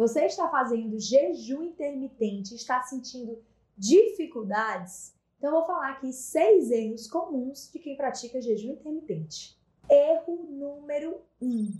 Você 0.00 0.24
está 0.24 0.48
fazendo 0.48 0.98
jejum 0.98 1.62
intermitente, 1.62 2.54
está 2.54 2.82
sentindo 2.82 3.38
dificuldades? 3.76 5.14
Então, 5.36 5.50
vou 5.50 5.66
falar 5.66 5.90
aqui 5.90 6.10
seis 6.10 6.70
erros 6.70 7.06
comuns 7.06 7.70
de 7.70 7.78
quem 7.78 7.98
pratica 7.98 8.40
jejum 8.40 8.72
intermitente. 8.72 9.60
Erro 9.90 10.46
número 10.48 11.20
um: 11.38 11.74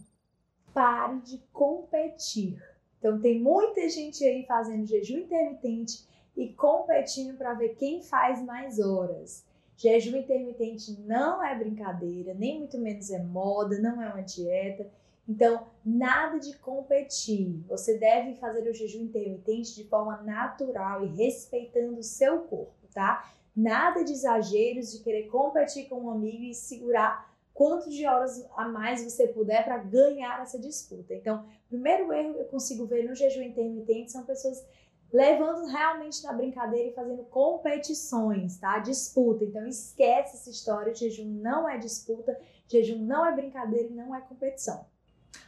pare 0.75 1.19
de 1.21 1.39
competir. 1.51 2.63
Então, 2.99 3.19
tem 3.19 3.41
muita 3.41 3.89
gente 3.89 4.23
aí 4.23 4.45
fazendo 4.45 4.85
jejum 4.85 5.21
intermitente 5.21 6.07
e 6.37 6.53
competindo 6.53 7.39
para 7.39 7.55
ver 7.55 7.75
quem 7.77 8.03
faz 8.03 8.45
mais 8.45 8.79
horas. 8.79 9.47
Jejum 9.79 10.19
intermitente 10.19 10.93
não 11.07 11.43
é 11.43 11.59
brincadeira, 11.59 12.35
nem 12.35 12.59
muito 12.59 12.77
menos 12.77 13.11
é 13.11 13.23
moda, 13.23 13.79
não 13.79 14.03
é 14.03 14.13
uma 14.13 14.23
dieta. 14.23 14.91
Então, 15.31 15.65
nada 15.85 16.41
de 16.41 16.57
competir. 16.59 17.63
Você 17.69 17.97
deve 17.97 18.35
fazer 18.35 18.69
o 18.69 18.75
jejum 18.75 19.03
intermitente 19.03 19.77
de 19.77 19.85
forma 19.85 20.21
natural 20.23 21.05
e 21.05 21.09
respeitando 21.09 22.01
o 22.01 22.03
seu 22.03 22.41
corpo, 22.41 22.75
tá? 22.93 23.33
Nada 23.55 24.03
de 24.03 24.13
exageros 24.13 24.91
de 24.91 25.05
querer 25.05 25.29
competir 25.29 25.89
com 25.89 26.01
um 26.01 26.11
amigo 26.11 26.43
e 26.43 26.53
segurar 26.53 27.33
quanto 27.55 27.89
de 27.91 28.05
horas 28.05 28.45
a 28.57 28.67
mais 28.67 29.05
você 29.05 29.29
puder 29.29 29.65
para 29.65 29.79
ganhar 29.79 30.43
essa 30.43 30.59
disputa. 30.59 31.15
Então, 31.15 31.45
primeiro 31.69 32.13
erro 32.13 32.35
que 32.35 32.41
eu 32.41 32.47
consigo 32.47 32.85
ver 32.87 33.09
no 33.09 33.15
jejum 33.15 33.43
intermitente 33.43 34.11
são 34.11 34.25
pessoas 34.25 34.67
levando 35.13 35.65
realmente 35.67 36.25
na 36.25 36.33
brincadeira 36.33 36.89
e 36.89 36.95
fazendo 36.95 37.23
competições, 37.27 38.59
tá? 38.59 38.81
Disputa. 38.81 39.45
Então 39.45 39.65
esquece 39.65 40.37
essa 40.37 40.51
história, 40.51 40.93
jejum 40.93 41.25
não 41.41 41.69
é 41.69 41.79
disputa, 41.79 42.37
jejum 42.67 42.99
não 42.99 43.25
é 43.25 43.33
brincadeira 43.33 43.87
e 43.87 43.95
não 43.95 44.13
é 44.13 44.21
competição. 44.21 44.85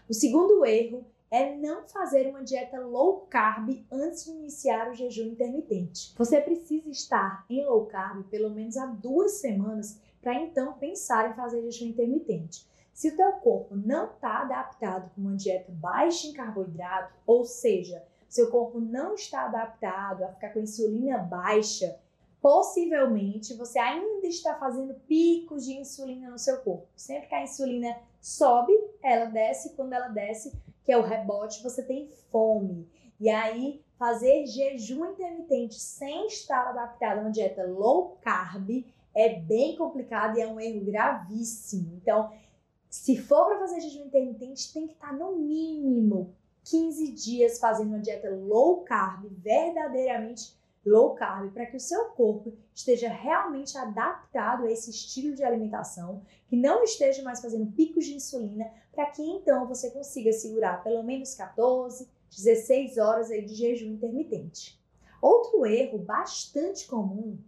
O 0.08 0.14
segundo 0.14 0.64
erro 0.64 1.04
é 1.30 1.56
não 1.56 1.88
fazer 1.88 2.28
uma 2.28 2.44
dieta 2.44 2.78
low 2.78 3.26
carb 3.30 3.84
antes 3.90 4.26
de 4.26 4.32
iniciar 4.32 4.90
o 4.90 4.94
jejum 4.94 5.28
intermitente. 5.28 6.14
Você 6.18 6.40
precisa 6.40 6.90
estar 6.90 7.46
em 7.48 7.64
low 7.64 7.86
carb 7.86 8.24
pelo 8.24 8.50
menos 8.50 8.76
há 8.76 8.84
duas 8.84 9.40
semanas 9.40 9.98
para 10.20 10.34
então 10.34 10.74
pensar 10.74 11.30
em 11.30 11.34
fazer 11.34 11.62
jejum 11.62 11.86
intermitente. 11.86 12.66
Se 12.92 13.08
o 13.08 13.16
teu 13.16 13.32
corpo 13.32 13.74
não 13.74 14.10
está 14.10 14.42
adaptado 14.42 15.10
com 15.14 15.22
uma 15.22 15.34
dieta 15.34 15.72
baixa 15.72 16.26
em 16.26 16.34
carboidrato, 16.34 17.14
ou 17.26 17.46
seja, 17.46 18.04
seu 18.28 18.50
corpo 18.50 18.78
não 18.78 19.14
está 19.14 19.46
adaptado 19.46 20.24
a 20.24 20.28
ficar 20.28 20.50
com 20.50 20.60
insulina 20.60 21.18
baixa, 21.18 21.98
possivelmente 22.42 23.54
você 23.54 23.78
ainda 23.78 24.26
está 24.26 24.56
fazendo 24.56 24.94
picos 25.06 25.64
de 25.64 25.74
insulina 25.74 26.28
no 26.28 26.38
seu 26.38 26.58
corpo. 26.58 26.88
Sempre 26.96 27.28
que 27.28 27.34
a 27.36 27.44
insulina 27.44 27.96
sobe, 28.20 28.72
ela 29.00 29.26
desce, 29.26 29.76
quando 29.76 29.92
ela 29.92 30.08
desce, 30.08 30.52
que 30.84 30.90
é 30.90 30.98
o 30.98 31.02
rebote, 31.02 31.62
você 31.62 31.84
tem 31.84 32.08
fome. 32.32 32.90
E 33.20 33.30
aí, 33.30 33.80
fazer 33.96 34.44
jejum 34.46 35.12
intermitente 35.12 35.76
sem 35.76 36.26
estar 36.26 36.66
adaptado 36.66 37.18
a 37.18 37.20
uma 37.20 37.30
dieta 37.30 37.64
low 37.64 38.18
carb 38.20 38.84
é 39.14 39.38
bem 39.38 39.76
complicado 39.76 40.36
e 40.36 40.42
é 40.42 40.46
um 40.46 40.58
erro 40.58 40.84
gravíssimo. 40.84 41.94
Então, 42.02 42.32
se 42.90 43.16
for 43.16 43.46
para 43.46 43.60
fazer 43.60 43.80
jejum 43.82 44.06
intermitente, 44.06 44.72
tem 44.72 44.88
que 44.88 44.94
estar 44.94 45.12
no 45.12 45.36
mínimo 45.36 46.34
15 46.64 47.12
dias 47.12 47.60
fazendo 47.60 47.90
uma 47.90 48.00
dieta 48.00 48.30
low 48.30 48.82
carb, 48.82 49.26
verdadeiramente 49.38 50.60
low 50.84 51.14
carb, 51.14 51.52
para 51.52 51.66
que 51.66 51.76
o 51.76 51.80
seu 51.80 52.06
corpo 52.06 52.52
esteja 52.74 53.08
realmente 53.08 53.78
adaptado 53.78 54.64
a 54.64 54.70
esse 54.70 54.90
estilo 54.90 55.34
de 55.34 55.44
alimentação, 55.44 56.22
que 56.48 56.56
não 56.56 56.82
esteja 56.82 57.22
mais 57.22 57.40
fazendo 57.40 57.70
picos 57.72 58.04
de 58.04 58.14
insulina, 58.14 58.70
para 58.92 59.06
que 59.06 59.22
então 59.22 59.66
você 59.66 59.90
consiga 59.90 60.32
segurar 60.32 60.82
pelo 60.82 61.02
menos 61.02 61.34
14, 61.34 62.08
16 62.30 62.98
horas 62.98 63.30
aí 63.30 63.44
de 63.44 63.54
jejum 63.54 63.92
intermitente. 63.92 64.80
Outro 65.20 65.64
erro 65.64 65.98
bastante 65.98 66.86
comum 66.86 67.38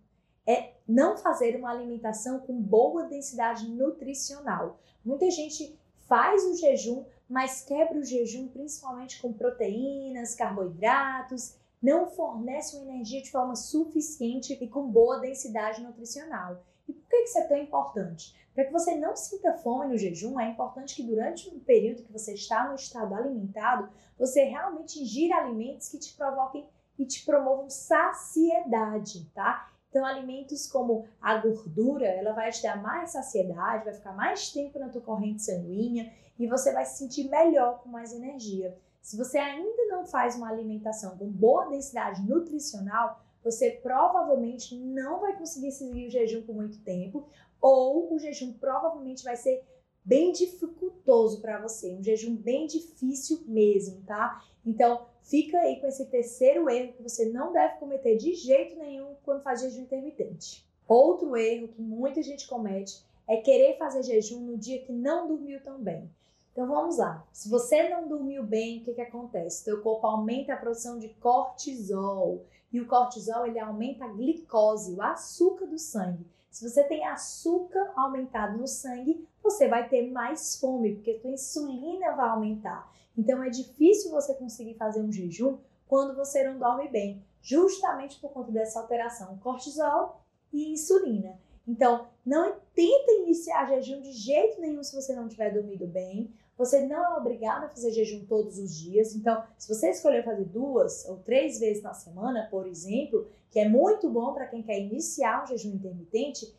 é 0.46 0.74
não 0.86 1.16
fazer 1.16 1.56
uma 1.56 1.70
alimentação 1.70 2.38
com 2.38 2.60
boa 2.60 3.04
densidade 3.04 3.68
nutricional. 3.68 4.78
Muita 5.04 5.30
gente 5.30 5.78
faz 6.06 6.44
o 6.44 6.56
jejum, 6.56 7.04
mas 7.28 7.62
quebra 7.62 7.98
o 7.98 8.04
jejum 8.04 8.48
principalmente 8.48 9.20
com 9.20 9.32
proteínas, 9.32 10.34
carboidratos, 10.34 11.56
não 11.84 12.08
fornece 12.08 12.76
uma 12.76 12.86
energia 12.86 13.20
de 13.20 13.30
forma 13.30 13.54
suficiente 13.54 14.54
e 14.58 14.68
com 14.68 14.90
boa 14.90 15.20
densidade 15.20 15.82
nutricional. 15.82 16.64
E 16.88 16.94
por 16.94 17.06
que 17.10 17.16
isso 17.16 17.38
é 17.38 17.42
tão 17.42 17.58
importante? 17.58 18.34
Para 18.54 18.64
que 18.64 18.72
você 18.72 18.94
não 18.94 19.14
sinta 19.14 19.52
fome 19.58 19.88
no 19.88 19.98
jejum, 19.98 20.40
é 20.40 20.48
importante 20.48 20.94
que 20.94 21.02
durante 21.02 21.50
um 21.50 21.60
período 21.60 22.02
que 22.02 22.12
você 22.12 22.32
está 22.32 22.66
no 22.66 22.74
estado 22.74 23.14
alimentado, 23.14 23.90
você 24.18 24.44
realmente 24.44 24.98
ingira 24.98 25.36
alimentos 25.36 25.90
que 25.90 25.98
te 25.98 26.16
provoquem 26.16 26.66
e 26.98 27.04
te 27.04 27.22
promovam 27.22 27.68
saciedade, 27.68 29.30
tá? 29.34 29.70
Então, 29.90 30.06
alimentos 30.06 30.66
como 30.66 31.06
a 31.20 31.36
gordura, 31.36 32.06
ela 32.06 32.32
vai 32.32 32.50
te 32.50 32.62
dar 32.62 32.80
mais 32.80 33.10
saciedade, 33.10 33.84
vai 33.84 33.92
ficar 33.92 34.14
mais 34.14 34.50
tempo 34.50 34.78
na 34.78 34.88
tua 34.88 35.02
corrente 35.02 35.42
sanguínea 35.42 36.10
e 36.38 36.46
você 36.46 36.72
vai 36.72 36.86
se 36.86 36.96
sentir 36.96 37.28
melhor, 37.28 37.82
com 37.82 37.90
mais 37.90 38.14
energia. 38.14 38.74
Se 39.04 39.18
você 39.18 39.36
ainda 39.36 39.84
não 39.88 40.06
faz 40.06 40.34
uma 40.34 40.48
alimentação 40.48 41.18
com 41.18 41.28
boa 41.28 41.68
densidade 41.68 42.22
nutricional, 42.22 43.22
você 43.42 43.70
provavelmente 43.70 44.74
não 44.74 45.20
vai 45.20 45.36
conseguir 45.36 45.72
seguir 45.72 46.06
o 46.06 46.10
jejum 46.10 46.40
por 46.40 46.54
muito 46.54 46.78
tempo, 46.78 47.28
ou 47.60 48.14
o 48.14 48.18
jejum 48.18 48.54
provavelmente 48.54 49.22
vai 49.22 49.36
ser 49.36 49.62
bem 50.02 50.32
dificultoso 50.32 51.42
para 51.42 51.60
você, 51.60 51.92
um 51.92 52.02
jejum 52.02 52.34
bem 52.34 52.66
difícil 52.66 53.42
mesmo, 53.46 54.00
tá? 54.06 54.42
Então, 54.64 55.06
fica 55.20 55.58
aí 55.58 55.78
com 55.82 55.86
esse 55.86 56.06
terceiro 56.06 56.70
erro 56.70 56.94
que 56.94 57.02
você 57.02 57.26
não 57.26 57.52
deve 57.52 57.74
cometer 57.74 58.16
de 58.16 58.32
jeito 58.32 58.74
nenhum 58.78 59.16
quando 59.22 59.42
faz 59.42 59.60
jejum 59.60 59.82
intermitente. 59.82 60.66
Outro 60.88 61.36
erro 61.36 61.68
que 61.68 61.82
muita 61.82 62.22
gente 62.22 62.48
comete 62.48 63.04
é 63.28 63.36
querer 63.36 63.76
fazer 63.76 64.02
jejum 64.02 64.40
no 64.40 64.56
dia 64.56 64.80
que 64.80 64.92
não 64.92 65.28
dormiu 65.28 65.62
tão 65.62 65.78
bem. 65.78 66.10
Então 66.54 66.68
vamos 66.68 66.98
lá. 66.98 67.26
Se 67.32 67.50
você 67.50 67.88
não 67.88 68.06
dormiu 68.06 68.44
bem, 68.44 68.78
o 68.78 68.84
que, 68.84 68.94
que 68.94 69.00
acontece? 69.00 69.64
Seu 69.64 69.82
corpo 69.82 70.06
aumenta 70.06 70.54
a 70.54 70.56
produção 70.56 71.00
de 71.00 71.08
cortisol. 71.14 72.46
E 72.72 72.80
o 72.80 72.86
cortisol 72.86 73.44
ele 73.44 73.58
aumenta 73.58 74.04
a 74.04 74.08
glicose, 74.08 74.94
o 74.94 75.02
açúcar 75.02 75.66
do 75.66 75.76
sangue. 75.76 76.24
Se 76.48 76.68
você 76.68 76.84
tem 76.84 77.04
açúcar 77.04 77.92
aumentado 77.96 78.56
no 78.56 78.68
sangue, 78.68 79.26
você 79.42 79.66
vai 79.66 79.88
ter 79.88 80.08
mais 80.12 80.56
fome, 80.60 80.94
porque 80.94 81.18
sua 81.18 81.32
insulina 81.32 82.12
vai 82.12 82.28
aumentar. 82.28 82.88
Então 83.18 83.42
é 83.42 83.50
difícil 83.50 84.12
você 84.12 84.32
conseguir 84.34 84.74
fazer 84.74 85.00
um 85.00 85.10
jejum 85.10 85.58
quando 85.88 86.14
você 86.14 86.48
não 86.48 86.56
dorme 86.56 86.88
bem, 86.88 87.20
justamente 87.42 88.20
por 88.20 88.30
conta 88.30 88.52
dessa 88.52 88.78
alteração 88.78 89.36
cortisol 89.38 90.20
e 90.52 90.72
insulina. 90.72 91.36
Então, 91.66 92.08
não 92.24 92.56
tenta 92.74 93.12
iniciar 93.22 93.68
jejum 93.68 94.00
de 94.00 94.12
jeito 94.12 94.60
nenhum 94.60 94.82
se 94.82 94.94
você 94.94 95.14
não 95.14 95.28
tiver 95.28 95.52
dormido 95.52 95.86
bem. 95.86 96.32
Você 96.56 96.86
não 96.86 97.16
é 97.16 97.18
obrigado 97.18 97.64
a 97.64 97.68
fazer 97.68 97.90
jejum 97.90 98.24
todos 98.26 98.58
os 98.58 98.74
dias. 98.78 99.14
Então, 99.14 99.42
se 99.58 99.68
você 99.68 99.90
escolher 99.90 100.24
fazer 100.24 100.44
duas 100.44 101.04
ou 101.08 101.16
três 101.18 101.58
vezes 101.58 101.82
na 101.82 101.94
semana, 101.94 102.46
por 102.50 102.66
exemplo, 102.66 103.28
que 103.50 103.58
é 103.58 103.68
muito 103.68 104.08
bom 104.08 104.32
para 104.32 104.46
quem 104.46 104.62
quer 104.62 104.78
iniciar 104.78 105.42
um 105.42 105.46
jejum 105.46 105.70
intermitente, 105.70 106.54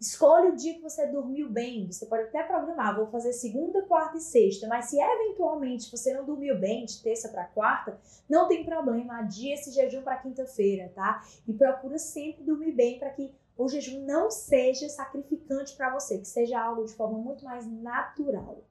escolhe 0.00 0.48
o 0.50 0.56
dia 0.56 0.74
que 0.74 0.82
você 0.82 1.06
dormiu 1.06 1.48
bem. 1.48 1.90
Você 1.90 2.06
pode 2.06 2.24
até 2.24 2.42
programar, 2.42 2.96
vou 2.96 3.06
fazer 3.06 3.32
segunda, 3.32 3.82
quarta 3.82 4.16
e 4.16 4.20
sexta, 4.20 4.66
mas 4.66 4.86
se 4.86 4.98
eventualmente 5.00 5.90
você 5.90 6.12
não 6.14 6.24
dormiu 6.24 6.58
bem 6.58 6.84
de 6.84 7.02
terça 7.02 7.28
para 7.28 7.44
quarta, 7.44 7.98
não 8.28 8.48
tem 8.48 8.64
problema, 8.64 9.18
adia 9.18 9.54
esse 9.54 9.72
jejum 9.72 10.02
para 10.02 10.18
quinta-feira, 10.18 10.90
tá? 10.94 11.22
E 11.46 11.52
procura 11.52 11.98
sempre 11.98 12.44
dormir 12.44 12.72
bem 12.72 12.98
para 12.98 13.10
que 13.10 13.34
o 13.56 13.68
jejum 13.68 14.04
não 14.04 14.30
seja 14.30 14.88
sacrificante 14.88 15.76
para 15.76 15.92
você, 15.92 16.18
que 16.18 16.26
seja 16.26 16.60
algo 16.60 16.84
de 16.84 16.94
forma 16.94 17.18
muito 17.18 17.44
mais 17.44 17.66
natural. 17.66 18.64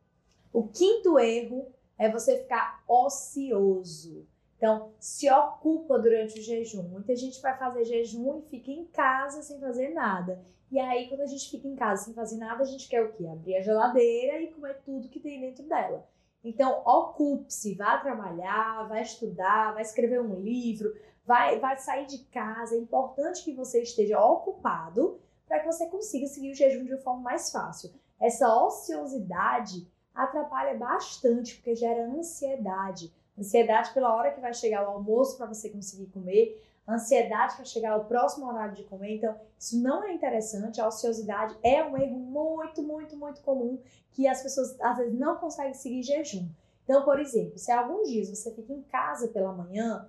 O 0.52 0.68
quinto 0.68 1.18
erro 1.18 1.72
é 1.98 2.12
você 2.12 2.40
ficar 2.40 2.84
ocioso. 2.88 4.28
Então, 4.58 4.94
se 5.00 5.30
ocupa 5.30 6.00
durante 6.00 6.40
o 6.40 6.42
jejum. 6.42 6.84
Muita 6.84 7.16
gente 7.16 7.42
vai 7.42 7.58
fazer 7.58 7.86
jejum 7.86 8.40
e 8.40 8.50
fica 8.50 8.72
em 8.72 8.86
casa 8.86 9.42
sem 9.42 9.60
fazer 9.60 9.90
nada. 9.90 10.42
E 10.72 10.80
aí, 10.80 11.08
quando 11.08 11.22
a 11.22 11.28
gente 11.28 11.50
fica 11.50 11.68
em 11.68 11.76
casa 11.76 12.06
sem 12.06 12.14
fazer 12.14 12.38
nada, 12.38 12.64
a 12.64 12.66
gente 12.66 12.88
quer 12.88 13.04
o 13.04 13.12
quê? 13.12 13.28
Abrir 13.28 13.58
a 13.58 13.62
geladeira 13.62 14.42
e 14.42 14.52
comer 14.52 14.82
tudo 14.86 15.10
que 15.10 15.20
tem 15.20 15.40
dentro 15.40 15.64
dela. 15.66 16.08
Então, 16.44 16.82
ocupe-se, 16.86 17.76
vá 17.76 17.98
trabalhar, 17.98 18.88
vai 18.88 19.02
estudar, 19.02 19.74
vai 19.74 19.82
escrever 19.82 20.22
um 20.22 20.42
livro, 20.42 20.94
vai, 21.26 21.60
vai 21.60 21.78
sair 21.78 22.06
de 22.06 22.20
casa. 22.26 22.76
É 22.76 22.80
importante 22.80 23.44
que 23.44 23.54
você 23.54 23.82
esteja 23.82 24.20
ocupado 24.24 25.20
para 25.48 25.60
que 25.60 25.66
você 25.66 25.86
consiga 25.88 26.28
seguir 26.28 26.52
o 26.52 26.56
jejum 26.56 26.86
de 26.86 26.94
uma 26.94 27.02
forma 27.02 27.22
mais 27.22 27.52
fácil. 27.52 27.92
Essa 28.20 28.54
ociosidade 28.64 29.88
atrapalha 30.14 30.78
bastante, 30.78 31.56
porque 31.56 31.76
gera 31.76 32.06
ansiedade. 32.06 33.14
Ansiedade 33.38 33.92
pela 33.94 34.16
hora 34.16 34.32
que 34.32 34.40
vai 34.40 34.54
chegar 34.54 34.88
o 34.88 34.92
almoço 34.92 35.38
para 35.38 35.48
você 35.48 35.70
conseguir 35.70 36.06
comer, 36.08 36.62
ansiedade 36.88 37.56
para 37.56 37.66
chegar 37.66 37.94
ao 37.94 38.06
próximo 38.06 38.48
horário 38.48 38.76
de 38.76 38.84
comer. 38.84 39.16
Então, 39.16 39.36
isso 39.58 39.82
não 39.82 40.04
é 40.04 40.14
interessante. 40.14 40.80
A 40.80 40.88
ociosidade 40.88 41.58
é 41.64 41.84
um 41.84 41.98
erro 41.98 42.18
muito, 42.18 42.84
muito, 42.84 43.18
muito 43.18 43.42
comum 43.42 43.80
que 44.12 44.28
as 44.28 44.44
pessoas 44.44 44.80
às 44.80 44.98
vezes 44.98 45.18
não 45.18 45.38
conseguem 45.38 45.74
seguir 45.74 46.04
jejum. 46.04 46.48
Então, 46.84 47.04
por 47.04 47.20
exemplo, 47.20 47.58
se 47.58 47.72
alguns 47.72 48.10
dias 48.10 48.30
você 48.30 48.52
fica 48.52 48.74
em 48.74 48.84
casa 48.84 49.30
pela 49.30 49.54
manhã, 49.54 50.08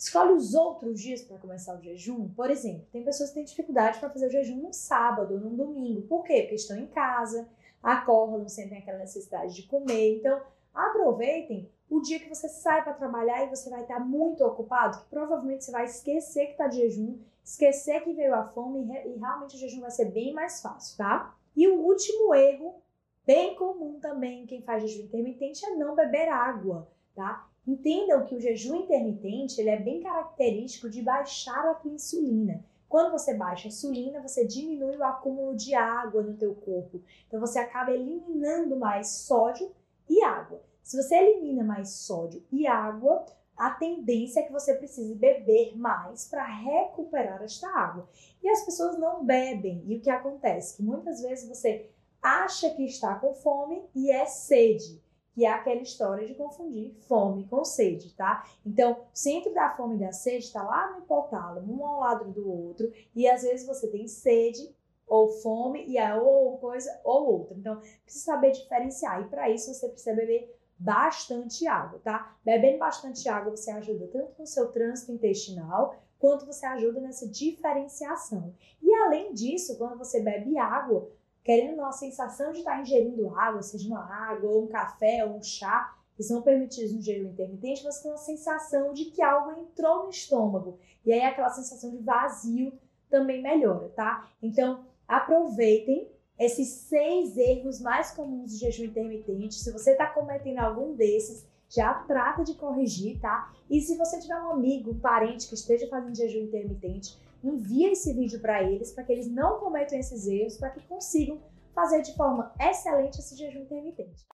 escolhe 0.00 0.32
os 0.32 0.54
outros 0.54 0.98
dias 0.98 1.20
para 1.20 1.36
começar 1.36 1.76
o 1.76 1.82
jejum. 1.82 2.28
Por 2.30 2.50
exemplo, 2.50 2.86
tem 2.90 3.04
pessoas 3.04 3.28
que 3.28 3.34
têm 3.34 3.44
dificuldade 3.44 4.00
para 4.00 4.08
fazer 4.08 4.28
o 4.28 4.30
jejum 4.30 4.56
num 4.56 4.72
sábado 4.72 5.34
ou 5.34 5.40
num 5.40 5.54
domingo. 5.54 6.02
Por 6.02 6.24
quê? 6.24 6.40
Porque 6.40 6.54
estão 6.54 6.78
em 6.78 6.86
casa, 6.86 7.46
acordam, 7.82 8.48
sentem 8.48 8.78
aquela 8.78 8.98
necessidade 8.98 9.54
de 9.54 9.64
comer. 9.64 10.18
Então, 10.18 10.40
aproveitem 10.74 11.70
o 11.90 12.00
dia 12.00 12.18
que 12.18 12.28
você 12.28 12.48
sai 12.48 12.82
para 12.82 12.94
trabalhar 12.94 13.44
e 13.44 13.50
você 13.50 13.68
vai 13.68 13.82
estar 13.82 14.00
muito 14.00 14.42
ocupado, 14.42 15.00
que 15.00 15.10
provavelmente 15.10 15.64
você 15.64 15.70
vai 15.70 15.84
esquecer 15.84 16.46
que 16.46 16.52
está 16.52 16.66
de 16.66 16.78
jejum, 16.78 17.18
esquecer 17.44 18.02
que 18.02 18.14
veio 18.14 18.34
a 18.34 18.48
fome 18.48 18.80
e, 18.80 19.18
realmente 19.18 19.56
o 19.56 19.58
jejum 19.58 19.82
vai 19.82 19.90
ser 19.90 20.06
bem 20.06 20.32
mais 20.32 20.62
fácil, 20.62 20.96
tá? 20.96 21.36
E 21.54 21.68
o 21.68 21.78
último 21.78 22.34
erro 22.34 22.80
Bem 23.26 23.54
comum 23.54 24.00
também 24.00 24.46
quem 24.46 24.62
faz 24.62 24.82
jejum 24.82 25.04
intermitente 25.04 25.64
é 25.64 25.76
não 25.76 25.94
beber 25.94 26.28
água, 26.28 26.88
tá? 27.14 27.48
Entendam 27.66 28.24
que 28.24 28.34
o 28.34 28.40
jejum 28.40 28.76
intermitente 28.76 29.60
ele 29.60 29.70
é 29.70 29.78
bem 29.78 30.00
característico 30.00 30.88
de 30.88 31.02
baixar 31.02 31.68
a 31.68 31.74
tua 31.74 31.92
insulina. 31.92 32.64
Quando 32.88 33.12
você 33.12 33.34
baixa 33.34 33.68
a 33.68 33.70
insulina, 33.70 34.20
você 34.20 34.44
diminui 34.44 34.96
o 34.96 35.04
acúmulo 35.04 35.54
de 35.54 35.74
água 35.74 36.22
no 36.22 36.36
teu 36.36 36.54
corpo. 36.54 37.00
Então 37.28 37.38
você 37.38 37.58
acaba 37.58 37.92
eliminando 37.92 38.76
mais 38.76 39.08
sódio 39.08 39.70
e 40.08 40.22
água. 40.24 40.60
Se 40.82 41.00
você 41.00 41.14
elimina 41.14 41.62
mais 41.62 41.90
sódio 41.90 42.42
e 42.50 42.66
água, 42.66 43.24
a 43.56 43.70
tendência 43.70 44.40
é 44.40 44.42
que 44.42 44.52
você 44.52 44.74
precise 44.74 45.14
beber 45.14 45.76
mais 45.76 46.26
para 46.26 46.44
recuperar 46.44 47.42
esta 47.42 47.68
água. 47.68 48.08
E 48.42 48.48
as 48.48 48.64
pessoas 48.64 48.98
não 48.98 49.24
bebem. 49.24 49.84
E 49.86 49.96
o 49.96 50.00
que 50.00 50.10
acontece? 50.10 50.78
Que 50.78 50.82
muitas 50.82 51.20
vezes 51.20 51.48
você 51.48 51.90
acha 52.22 52.70
que 52.70 52.84
está 52.84 53.14
com 53.16 53.34
fome 53.34 53.84
e 53.94 54.10
é 54.10 54.24
sede, 54.26 55.00
que 55.32 55.44
é 55.44 55.50
aquela 55.50 55.80
história 55.80 56.26
de 56.26 56.34
confundir 56.34 56.94
fome 57.08 57.46
com 57.46 57.64
sede, 57.64 58.14
tá? 58.14 58.44
Então, 58.64 58.92
o 58.92 58.96
centro 59.12 59.52
da 59.54 59.70
fome 59.70 59.96
e 59.96 60.00
da 60.00 60.12
sede 60.12 60.44
está 60.44 60.62
lá 60.62 60.92
no 60.92 60.98
hipotálamo, 60.98 61.72
um 61.72 61.86
ao 61.86 62.00
lado 62.00 62.30
do 62.32 62.50
outro, 62.50 62.92
e 63.14 63.28
às 63.28 63.42
vezes 63.42 63.66
você 63.66 63.88
tem 63.88 64.06
sede 64.08 64.74
ou 65.06 65.28
fome 65.28 65.84
e 65.86 65.98
é 65.98 66.14
ou 66.14 66.58
coisa 66.58 67.00
ou 67.04 67.40
outra. 67.40 67.56
Então, 67.56 67.80
precisa 68.04 68.26
saber 68.26 68.52
diferenciar. 68.52 69.20
E 69.22 69.28
para 69.28 69.50
isso 69.50 69.72
você 69.74 69.88
precisa 69.88 70.14
beber 70.14 70.56
bastante 70.78 71.66
água, 71.66 72.00
tá? 72.02 72.36
Bebendo 72.44 72.78
bastante 72.78 73.28
água 73.28 73.54
você 73.54 73.70
ajuda 73.70 74.06
tanto 74.06 74.32
no 74.38 74.46
seu 74.46 74.72
trânsito 74.72 75.12
intestinal, 75.12 75.94
quanto 76.18 76.46
você 76.46 76.64
ajuda 76.64 77.00
nessa 77.00 77.28
diferenciação. 77.28 78.54
E 78.80 78.94
além 78.94 79.34
disso, 79.34 79.76
quando 79.76 79.98
você 79.98 80.20
bebe 80.20 80.56
água, 80.56 81.10
querendo 81.44 81.78
uma 81.78 81.92
sensação 81.92 82.52
de 82.52 82.58
estar 82.58 82.80
ingerindo 82.80 83.34
água, 83.36 83.62
seja 83.62 83.88
uma 83.88 84.04
água, 84.04 84.50
ou 84.50 84.64
um 84.64 84.68
café, 84.68 85.24
ou 85.24 85.36
um 85.36 85.42
chá, 85.42 85.96
que 86.14 86.22
são 86.22 86.42
permitidos 86.42 86.92
no 86.92 87.00
jejum 87.00 87.30
intermitente, 87.30 87.82
você 87.82 88.02
tem 88.02 88.10
uma 88.10 88.18
sensação 88.18 88.92
de 88.92 89.06
que 89.06 89.22
algo 89.22 89.58
entrou 89.58 90.04
no 90.04 90.10
estômago. 90.10 90.78
E 91.04 91.12
aí 91.12 91.22
aquela 91.22 91.48
sensação 91.48 91.90
de 91.90 91.98
vazio 91.98 92.72
também 93.08 93.42
melhora, 93.42 93.88
tá? 93.90 94.28
Então, 94.42 94.84
aproveitem 95.08 96.08
esses 96.38 96.68
seis 96.68 97.36
erros 97.36 97.80
mais 97.80 98.10
comuns 98.12 98.52
do 98.52 98.58
jejum 98.58 98.84
intermitente. 98.84 99.54
Se 99.54 99.72
você 99.72 99.92
está 99.92 100.06
cometendo 100.06 100.58
algum 100.58 100.94
desses, 100.94 101.46
já 101.70 101.94
trata 101.94 102.42
de 102.42 102.54
corrigir, 102.54 103.20
tá? 103.20 103.52
E 103.70 103.80
se 103.80 103.96
você 103.96 104.18
tiver 104.18 104.36
um 104.42 104.50
amigo, 104.50 104.94
parente 104.96 105.48
que 105.48 105.54
esteja 105.54 105.88
fazendo 105.88 106.16
jejum 106.16 106.44
intermitente, 106.44 107.16
envia 107.42 107.92
esse 107.92 108.12
vídeo 108.12 108.40
para 108.40 108.62
eles, 108.62 108.92
para 108.92 109.04
que 109.04 109.12
eles 109.12 109.30
não 109.30 109.60
cometam 109.60 109.98
esses 109.98 110.26
erros, 110.26 110.56
para 110.56 110.70
que 110.70 110.86
consigam 110.86 111.38
fazer 111.72 112.02
de 112.02 112.14
forma 112.16 112.52
excelente 112.58 113.20
esse 113.20 113.36
jejum 113.36 113.60
intermitente. 113.60 114.26